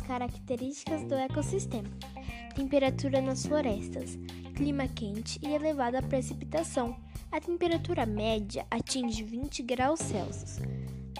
características 0.00 1.04
do 1.04 1.14
ecossistema: 1.14 1.88
temperatura 2.54 3.20
nas 3.20 3.46
florestas, 3.46 4.18
clima 4.56 4.88
quente 4.88 5.38
e 5.42 5.54
elevada 5.54 6.02
precipitação. 6.02 6.96
A 7.30 7.40
temperatura 7.40 8.04
média 8.04 8.66
atinge 8.70 9.22
20 9.22 9.62
graus 9.62 10.00
Celsius. 10.00 10.58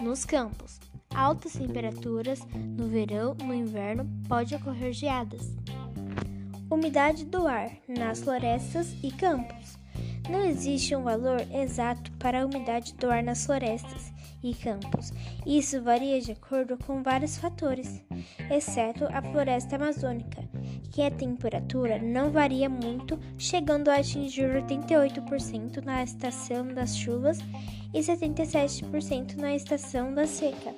Nos 0.01 0.25
campos, 0.25 0.79
altas 1.15 1.53
temperaturas 1.53 2.45
no 2.77 2.87
verão, 2.87 3.33
no 3.35 3.53
inverno 3.53 4.09
pode 4.27 4.53
ocorrer 4.53 4.91
geadas. 4.91 5.55
Umidade 6.69 7.25
do 7.25 7.47
ar 7.47 7.71
nas 7.87 8.21
florestas 8.21 8.93
e 9.01 9.11
campos. 9.11 9.77
Não 10.29 10.43
existe 10.43 10.95
um 10.95 11.03
valor 11.03 11.41
exato 11.53 12.11
para 12.13 12.41
a 12.41 12.45
umidade 12.45 12.93
do 12.95 13.09
ar 13.09 13.23
nas 13.23 13.45
florestas 13.45 14.11
e 14.43 14.53
campos. 14.53 15.11
Isso 15.45 15.81
varia 15.81 16.19
de 16.19 16.31
acordo 16.31 16.77
com 16.77 17.03
vários 17.03 17.37
fatores, 17.37 18.03
exceto 18.49 19.05
a 19.05 19.21
floresta 19.21 19.75
amazônica, 19.75 20.43
que 20.91 21.01
a 21.01 21.11
temperatura 21.11 21.99
não 21.99 22.31
varia 22.31 22.69
muito, 22.69 23.19
chegando 23.37 23.89
a 23.89 23.95
atingir 23.95 24.49
88% 24.49 25.83
na 25.83 26.03
estação 26.03 26.67
das 26.67 26.95
chuvas 26.95 27.39
e 27.93 27.99
77% 27.99 29.35
na 29.35 29.55
estação 29.55 30.13
da 30.13 30.25
seca. 30.25 30.75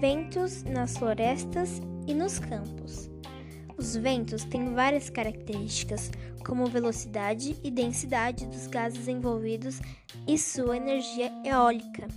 Ventos 0.00 0.62
nas 0.64 0.96
florestas 0.96 1.80
e 2.06 2.14
nos 2.14 2.38
campos. 2.38 3.15
Os 3.78 3.94
ventos 3.96 4.44
têm 4.44 4.74
várias 4.74 5.10
características, 5.10 6.10
como 6.44 6.66
velocidade 6.66 7.56
e 7.62 7.70
densidade 7.70 8.46
dos 8.46 8.66
gases 8.66 9.08
envolvidos 9.08 9.80
e 10.26 10.38
sua 10.38 10.76
energia 10.76 11.30
eólica. 11.44 12.08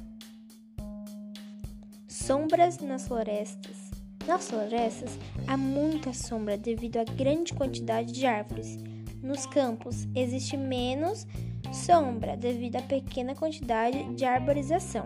Sombras 2.08 2.78
nas 2.80 3.08
florestas. 3.08 3.90
Nas 4.28 4.50
florestas 4.50 5.18
há 5.48 5.58
muita 5.58 6.14
sombra 6.14 6.58
devido 6.58 6.98
à 6.98 7.04
grande 7.04 7.54
quantidade 7.54 8.14
de 8.14 8.26
árvores. 8.26 8.78
Nos 9.22 9.46
campos 9.48 10.08
existe 10.16 10.56
menos 10.56 11.26
sombra 11.74 12.38
devido 12.38 12.78
à 12.78 12.82
pequena 12.82 13.36
quantidade 13.36 14.14
de 14.14 14.26
arborização. 14.26 15.06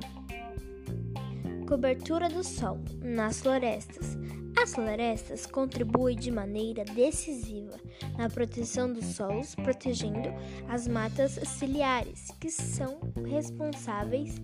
Cobertura 1.67 2.29
do 2.29 2.43
sol 2.43 2.79
nas 3.01 3.39
florestas. 3.39 4.17
As 4.63 4.73
florestas 4.75 5.45
contribuem 5.45 6.15
de 6.15 6.31
maneira 6.31 6.85
decisiva 6.85 7.77
na 8.17 8.29
proteção 8.29 8.93
dos 8.93 9.03
solos, 9.07 9.53
protegendo 9.55 10.29
as 10.69 10.87
matas 10.87 11.33
ciliares, 11.45 12.31
que 12.39 12.49
são 12.49 12.97
responsáveis 13.29 14.41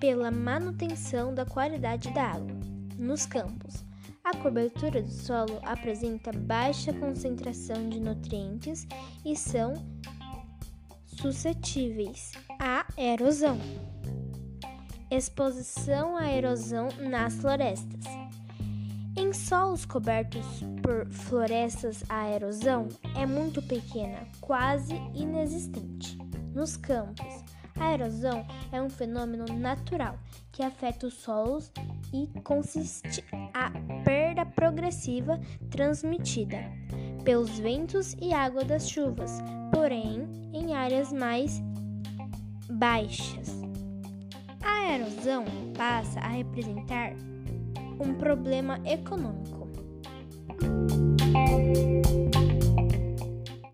pela 0.00 0.30
manutenção 0.30 1.34
da 1.34 1.44
qualidade 1.44 2.10
da 2.14 2.28
água. 2.28 2.56
Nos 2.98 3.26
campos, 3.26 3.84
a 4.24 4.34
cobertura 4.38 5.02
do 5.02 5.10
solo 5.10 5.60
apresenta 5.64 6.32
baixa 6.32 6.90
concentração 6.94 7.90
de 7.90 8.00
nutrientes 8.00 8.86
e 9.22 9.36
são 9.36 9.74
suscetíveis 11.04 12.32
à 12.58 12.86
erosão. 12.96 13.58
Exposição 15.10 16.16
à 16.16 16.32
erosão 16.32 16.88
nas 17.02 17.34
florestas. 17.34 18.21
Em 19.14 19.30
solos 19.32 19.84
cobertos 19.84 20.62
por 20.82 21.06
florestas, 21.10 22.02
a 22.08 22.30
erosão 22.30 22.88
é 23.14 23.26
muito 23.26 23.60
pequena, 23.60 24.26
quase 24.40 24.94
inexistente. 25.14 26.16
Nos 26.54 26.78
campos, 26.78 27.44
a 27.78 27.92
erosão 27.92 28.46
é 28.72 28.80
um 28.80 28.88
fenômeno 28.88 29.44
natural 29.46 30.18
que 30.50 30.62
afeta 30.62 31.06
os 31.06 31.14
solos 31.14 31.70
e 32.12 32.26
consiste 32.40 33.22
a 33.52 33.70
perda 34.02 34.46
progressiva 34.46 35.38
transmitida 35.70 36.58
pelos 37.22 37.58
ventos 37.58 38.16
e 38.20 38.32
água 38.32 38.64
das 38.64 38.88
chuvas, 38.88 39.42
porém 39.72 40.26
em 40.54 40.74
áreas 40.74 41.12
mais 41.12 41.62
baixas. 42.70 43.60
A 44.62 44.94
erosão 44.94 45.44
passa 45.76 46.18
a 46.20 46.28
representar 46.28 47.14
um 48.00 48.14
problema 48.14 48.78
econômico. 48.84 49.68